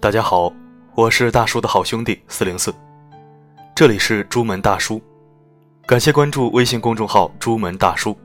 [0.00, 0.52] 大家好，
[0.94, 2.72] 我是大叔的好兄弟四零四，
[3.74, 5.02] 这里是朱门大叔，
[5.88, 8.16] 感谢关注微信公众号朱门大叔，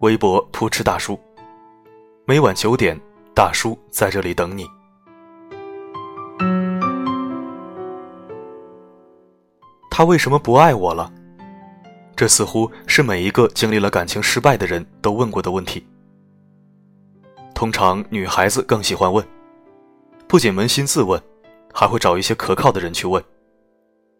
[0.00, 1.18] 微博扑哧大叔，
[2.26, 3.00] 每晚九点，
[3.34, 4.68] 大叔在这里等你。
[9.90, 11.10] 他为什么不爱我了？
[12.14, 15.86] 这似乎是每一个经历了感情失败的人都问过的问题。
[17.54, 19.26] 通常女孩子更喜欢问，
[20.32, 21.22] 不仅扪心自问，
[21.74, 23.22] 还会找一些可靠的人去问，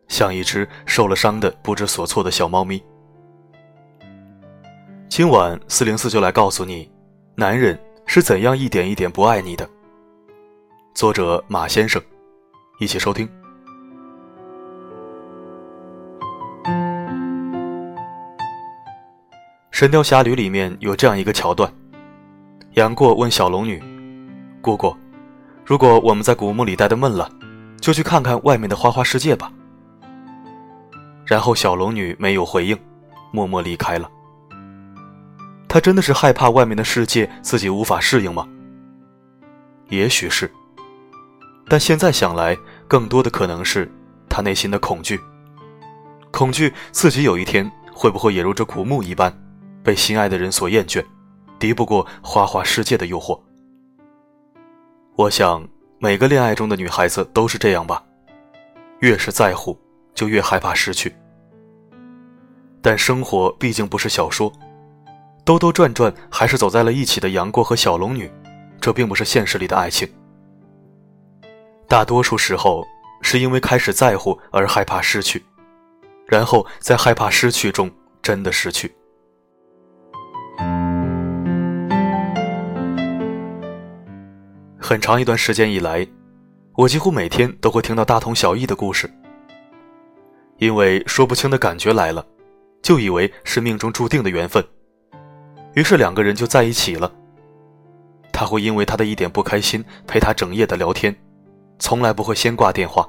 [0.08, 2.84] 像一只受了伤的不知所措的小猫咪。
[5.08, 6.92] 今晚四零四就来告诉你，
[7.34, 9.66] 男人是怎样一点一点不爱你的。
[10.92, 12.02] 作者马先生，
[12.78, 13.26] 一起收听。
[19.70, 21.72] 《神雕侠侣》里面有这样一个桥段：
[22.74, 23.82] 杨过问小龙女
[24.60, 24.94] ：“姑姑，
[25.72, 27.32] 如果我们在古墓里待的闷了，
[27.80, 29.50] 就去看看外面的花花世界吧。”
[31.24, 32.78] 然后小龙女没有回应，
[33.30, 34.06] 默默离开了。
[35.66, 38.46] 她真的是害怕外面的世界自己无法适应吗？
[39.88, 40.52] 也许是，
[41.70, 42.54] 但现在想来，
[42.86, 43.90] 更多的可能是
[44.28, 45.18] 她内心的恐惧，
[46.30, 49.34] 恐惧自己有一天会不会也如这古墓一般。
[49.82, 51.02] 被心爱的人所厌倦，
[51.58, 53.40] 敌不过花花世界的诱惑。
[55.14, 55.62] 我想，
[55.98, 58.02] 每个恋爱中的女孩子都是这样吧，
[59.00, 59.78] 越是在乎，
[60.14, 61.14] 就越害怕失去。
[62.80, 64.50] 但生活毕竟不是小说，
[65.44, 68.32] 兜兜转转还是走在了一起的杨过和小龙女，
[68.80, 70.08] 这并不是现实里的爱情。
[71.86, 72.82] 大多数时候，
[73.20, 75.44] 是因为开始在乎而害怕失去，
[76.26, 77.90] 然后在害怕失去中
[78.22, 78.90] 真的失去。
[84.92, 86.06] 很长一段时间以来，
[86.74, 89.10] 我几乎每天都会听到大同小异的故事。
[90.58, 92.22] 因为说不清的感觉来了，
[92.82, 94.62] 就以为是命中注定的缘分，
[95.72, 97.10] 于是两个人就在一起了。
[98.34, 101.16] 他会因为他的一点不开心陪他整夜的聊天，
[101.78, 103.08] 从来不会先挂电话。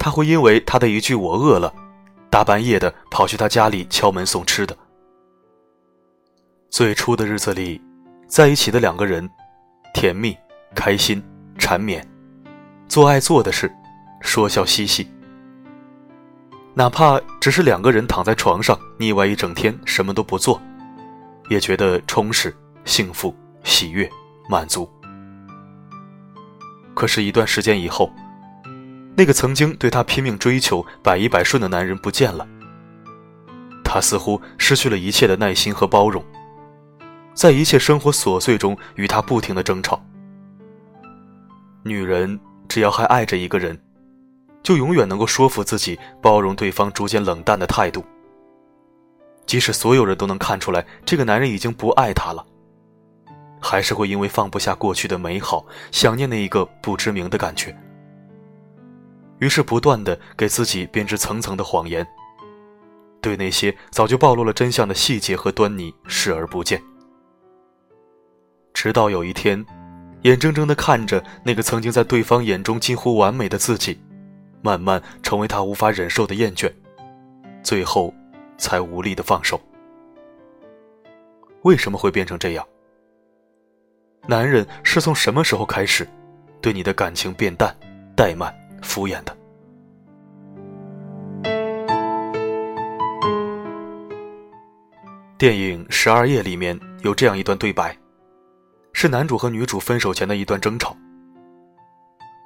[0.00, 1.72] 他会因为他的一句“我饿了”，
[2.28, 4.76] 大半夜的跑去他家里敲门送吃的。
[6.68, 7.80] 最初的日子里，
[8.26, 9.30] 在一起的两个人，
[9.94, 10.36] 甜蜜。
[10.74, 11.22] 开心、
[11.56, 12.06] 缠绵，
[12.88, 13.72] 做爱做的事，
[14.20, 15.08] 说笑嬉戏。
[16.74, 20.60] 哪怕只是两个人躺在床上腻歪一整天，什么都不做，
[21.48, 22.54] 也觉得充实、
[22.84, 24.10] 幸福、喜悦、
[24.48, 24.90] 满足。
[26.94, 28.12] 可是，一段时间以后，
[29.16, 32.46] 那个曾经对他拼命追求、百依百顺的男人不见了。
[33.84, 36.24] 他似乎失去了一切的耐心和包容，
[37.34, 40.04] 在一切生活琐碎中与他不停的争吵。
[41.84, 43.78] 女人只要还爱着一个人，
[44.62, 48.02] 就永远能够说服自己包容对方逐渐冷淡的态度。
[49.44, 52.44] 即使所有人都能看出来这个男人已经不爱她了，
[53.60, 57.76] 还是会因为放不下过去的美好，想念那一个不知名的感觉，
[59.40, 62.06] 于是不断的给自己编织层层的谎言，
[63.20, 66.82] 对那些早就暴露了真相的细节和端倪视而不见，
[68.72, 69.62] 直到有一天。
[70.24, 74.00] 眼睁睁地看着那个曾经在对方眼中近乎完美的自己，
[74.62, 76.72] 慢慢成为他无法忍受的厌倦，
[77.62, 78.12] 最后
[78.56, 79.60] 才无力的放手。
[81.62, 82.66] 为什么会变成这样？
[84.26, 86.08] 男人是从什么时候开始，
[86.62, 87.76] 对你的感情变淡、
[88.16, 89.36] 怠慢、敷衍的？
[95.36, 97.94] 电影《十二夜》里面有这样一段对白。
[99.04, 100.96] 是男主和女主分手前的一段争吵。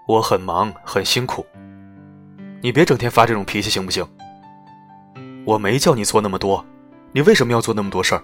[0.09, 1.47] 我很忙，很辛苦，
[2.61, 4.05] 你别整天发这种脾气行不行？
[5.47, 6.67] 我没叫你做那么多，
[7.13, 8.23] 你为什么要做那么多事儿？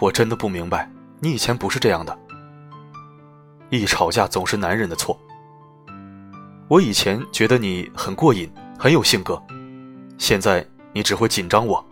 [0.00, 0.86] 我真的不明白，
[1.20, 2.18] 你以前不是这样的。
[3.70, 5.18] 一吵架总是男人的错。
[6.68, 9.42] 我以前觉得你很过瘾，很有性格，
[10.18, 11.82] 现在你只会紧张我。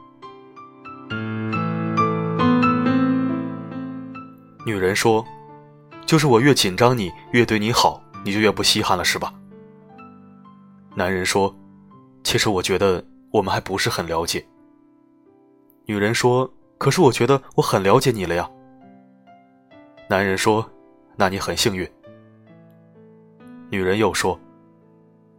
[4.69, 5.25] 女人说
[6.05, 9.32] ：“就是我越紧张，你越对你好，你就越不稀罕了，是吧？”
[10.94, 11.56] 男人说
[12.23, 14.47] ：“其实我觉得我们还不是很了解。”
[15.88, 18.47] 女人说：“可是我觉得我很了解你了呀。”
[20.06, 20.71] 男人说
[21.17, 21.91] ：“那你很幸运。”
[23.73, 24.38] 女人又说：“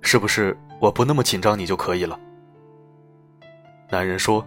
[0.01, 2.19] 是不是我不那么紧张你就可以了？”
[3.91, 4.43] 男人说：“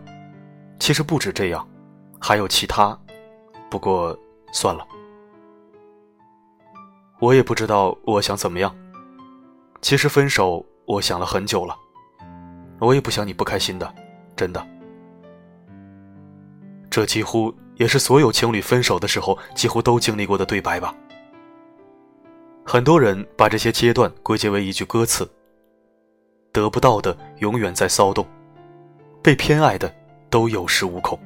[0.80, 1.64] 其实不止这样，
[2.20, 2.98] 还有其他，
[3.70, 4.18] 不过。”
[4.52, 4.86] 算了，
[7.18, 8.72] 我也不知道我想怎么样。
[9.80, 11.76] 其实分手，我想了很久了。
[12.78, 13.94] 我也不想你不开心的，
[14.36, 14.64] 真的。
[16.90, 20.94] 这几乎也是所有情侣分手的时候几乎都经历过的对白吧。
[22.64, 25.28] 很多人把这些阶段归结为一句歌词
[26.52, 28.26] ：“得不到的永远在骚动，
[29.22, 29.92] 被偏爱的
[30.28, 31.18] 都有恃无恐。”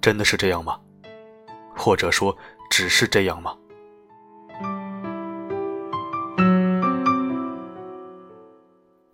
[0.00, 0.80] 真的是这样吗？
[1.76, 2.36] 或者说，
[2.70, 3.54] 只是这样吗？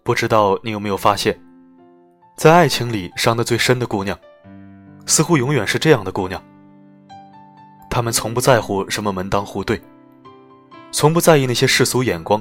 [0.03, 1.37] 不知道你有没有发现，
[2.37, 4.17] 在爱情里伤得最深的姑娘，
[5.05, 6.41] 似乎永远是这样的姑娘。
[7.91, 9.83] 她们从不在乎什么门当户对。
[10.93, 12.41] 从不在意那些世俗眼光，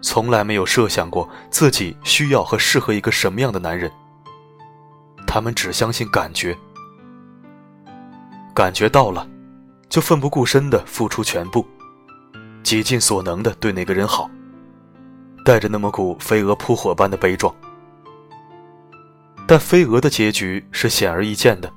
[0.00, 3.92] 从来没有设想过自己需要和适合一个什么样的男人。
[5.26, 6.56] 他们只相信感觉，
[8.58, 9.24] 感觉到了，
[9.88, 11.64] 就奋不顾身的付出全部，
[12.64, 14.28] 极尽所能的对那个人好，
[15.44, 17.54] 带着那么股飞蛾扑火般的悲壮。
[19.46, 21.72] 但飞蛾的结局是显而易见的，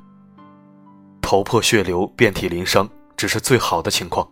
[1.21, 4.27] 头破血流、遍体鳞伤，只是最好的情况。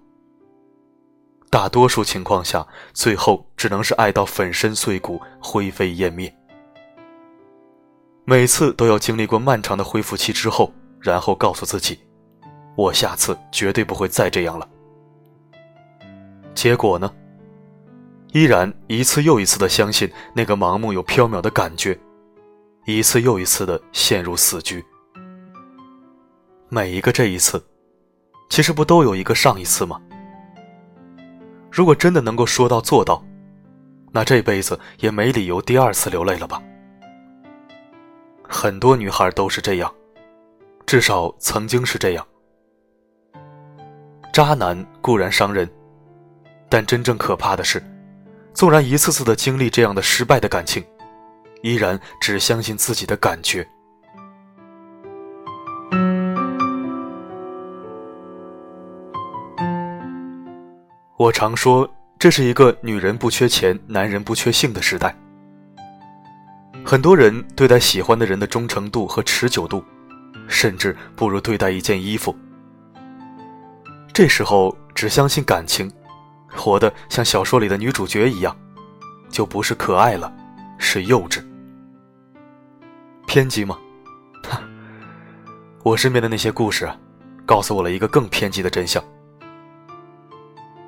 [1.52, 6.36] 大多数情况下，最后只能是爱到粉身碎骨、灰飞烟灭。
[8.26, 12.00] 每次都要经历过漫长的恢复期之后，然后告诉自己
[12.80, 14.66] ：“我下次绝对不会再这样了。”
[16.56, 17.14] 结果呢？
[18.32, 22.00] 依然一次又一次的相信那个盲目又缥缈的感觉，
[22.86, 24.86] 一次又一次的陷入死局。
[26.70, 27.62] 每一个这一次，
[28.50, 30.00] 其实不都有一个上一次吗？
[31.72, 33.22] 如果真的能够说到做到，
[34.12, 36.62] 那这辈子也没理由第二次流泪了吧？
[38.48, 39.94] 很多女孩都是这样，
[40.86, 42.26] 至少曾经是这样。
[44.32, 45.70] 渣男固然伤人，
[46.70, 47.82] 但真正可怕的是，
[48.54, 50.84] 纵然一次次的经历这样的失败的感情，
[51.62, 53.68] 依然只相信自己的感觉。
[61.18, 65.14] 我常说，这是一个女人不缺钱、男人不缺性的时代。
[66.86, 69.84] 很多人对待喜欢的人的忠诚度和持久度，
[70.48, 72.34] 甚至不如对待一件衣服。
[74.20, 75.90] 这时候只相信感情，
[76.50, 78.54] 活得像小说里的女主角一样，
[79.30, 80.30] 就不是可爱了，
[80.78, 81.42] 是幼稚。
[83.26, 83.80] 偏激吗？
[85.86, 86.92] 我身边的那些故事，
[87.46, 89.02] 告诉我了一个更偏激的真相。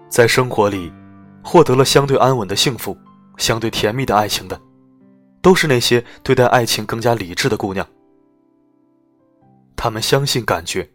[0.10, 0.92] 在生活里，
[1.42, 2.98] 获得了相对安稳的幸福、
[3.38, 4.60] 相对甜蜜的爱情的，
[5.42, 7.88] 都是那些对待爱情更加理智的姑娘。
[9.78, 10.92] 她们相信感觉，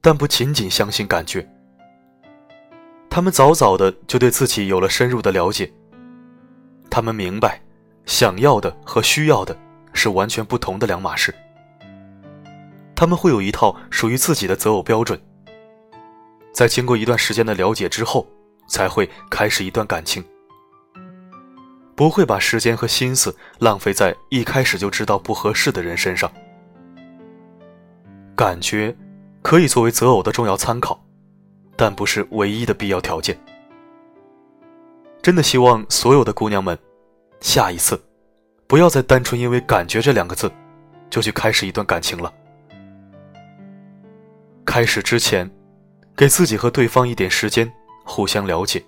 [0.00, 1.48] 但不仅仅相信感觉。
[3.10, 5.70] 他们早早的就对自己有了深入的了解。
[6.88, 7.60] 他们明白，
[8.06, 9.54] 想要的和需要的
[9.92, 11.34] 是完全不同的两码事。
[12.94, 15.20] 他们会有一套属于自己的择偶标准。
[16.54, 18.26] 在经过一段时间的了解之后。
[18.70, 20.24] 才会开始一段感情，
[21.96, 26.30] 不会把时间和心思浪费在一开始就知道不合适的人身上。
[28.36, 28.96] 感觉
[29.42, 31.04] 可以作为择偶的重要参考，
[31.82, 33.34] 但不是唯一的必要条件。
[35.22, 36.78] 真的希望所有的姑娘们，
[37.40, 37.98] 下一次
[38.66, 40.52] 不要再单纯因为“感觉”这两个字
[41.08, 42.30] 就去开始一段感情了。
[44.66, 45.50] 开始之前，
[46.14, 47.72] 给自己和对方一点时间。
[48.04, 48.84] 互相了解，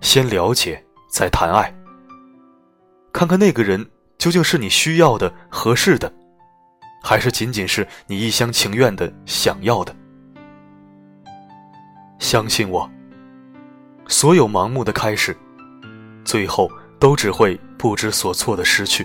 [0.00, 1.70] 先了解再谈爱。
[3.12, 3.84] 看看那个人
[4.16, 6.10] 究竟是你需要的、合适的，
[7.02, 9.94] 还是仅仅是你一厢情愿的想要的？
[12.22, 12.88] 相信我，
[14.06, 15.36] 所有盲目的开始，
[16.24, 19.04] 最后都只会不知所措的失去。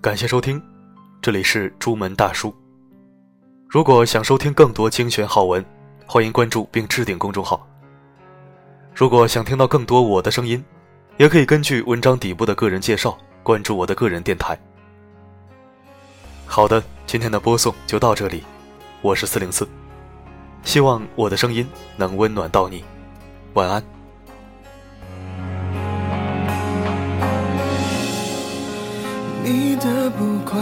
[0.00, 0.60] 感谢收听，
[1.20, 2.52] 这里是朱门大叔。
[3.68, 5.64] 如果想收听更多精选好文，
[6.06, 7.66] 欢迎关注并置顶公众号。
[8.94, 10.64] 如果想听到更多我的声音，
[11.16, 14.56] 也可以根据文章底部的个人介绍关注我的个人电台。
[16.46, 18.44] 好的，今天的播送就到这里，
[19.02, 19.68] 我是四零四，
[20.62, 22.84] 希望我的声音能温暖到你，
[23.54, 23.82] 晚安。
[29.42, 30.60] 你的不快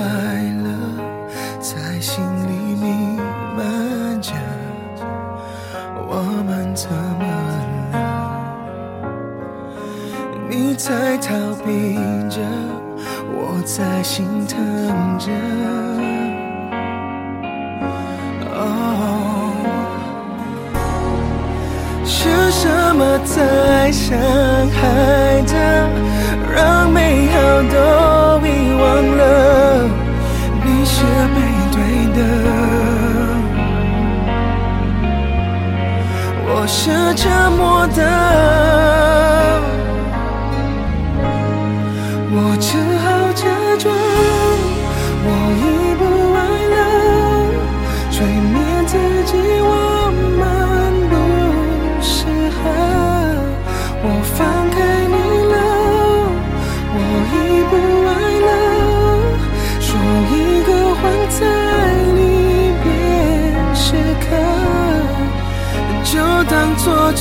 [22.07, 25.57] 是什么在伤害着，
[26.55, 28.83] 让美好都遗忘
[29.17, 29.23] 了？
[30.63, 31.03] 你是
[31.35, 31.37] 背
[31.73, 31.77] 对
[32.15, 32.19] 的，
[36.47, 37.99] 我是沉默的。
[42.37, 43.43] 我只好假
[43.79, 43.85] 装，
[45.25, 45.29] 我
[45.61, 45.63] 已
[45.99, 46.03] 不
[46.37, 46.39] 爱
[46.75, 46.77] 了，
[48.11, 48.55] 催眠
[48.87, 48.93] 自
[49.25, 49.33] 己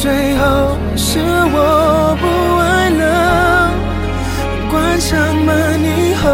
[0.04, 0.44] 最后
[0.98, 2.26] 是我不
[2.60, 3.72] 爱了。
[4.70, 6.28] 关上门以后，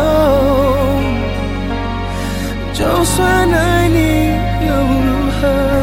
[2.74, 4.34] 就算爱你
[4.66, 4.70] 又
[5.06, 5.08] 如
[5.38, 5.79] 何？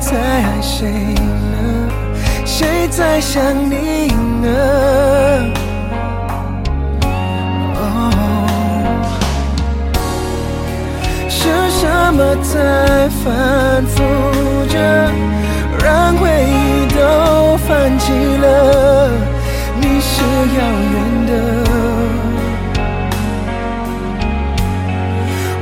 [0.00, 1.88] 在爱谁呢？
[2.44, 4.06] 谁在想你
[4.40, 4.48] 呢？
[7.74, 7.82] 哦，
[11.28, 11.82] 是什
[12.14, 13.96] 么在反复
[14.68, 14.76] 着，
[15.84, 19.10] 让回忆都泛起了？
[19.80, 20.58] 你是遥
[20.92, 21.32] 远的，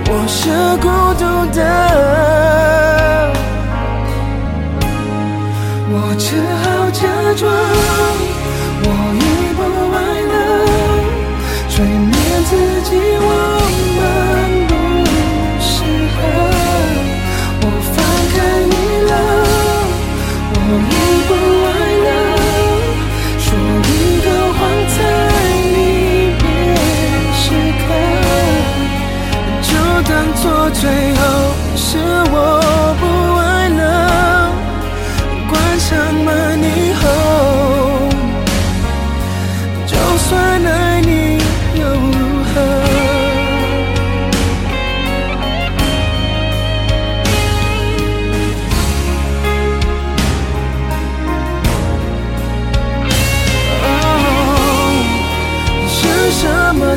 [0.09, 0.87] 我是孤
[1.19, 1.25] 独
[1.55, 2.16] 的。
[7.37, 8.16] 着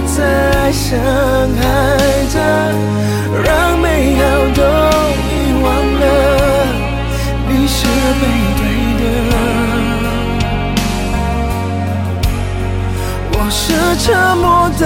[0.06, 1.62] 在伤害
[2.32, 2.36] 着，
[3.44, 3.48] 让
[3.80, 4.22] 美好
[4.56, 4.62] 都
[5.18, 5.30] 遗
[5.64, 5.66] 忘
[6.00, 6.04] 了？
[7.48, 7.78] 你是
[8.20, 8.24] 背
[8.58, 8.62] 对
[9.00, 9.04] 的，
[13.34, 13.64] 我是
[14.04, 14.48] 沉默
[14.80, 14.84] 的。